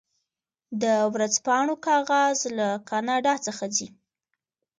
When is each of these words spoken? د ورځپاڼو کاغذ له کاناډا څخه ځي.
د 0.81 0.83
ورځپاڼو 1.13 1.75
کاغذ 1.87 2.37
له 2.57 2.67
کاناډا 2.89 3.33
څخه 3.45 3.65
ځي. 3.75 3.87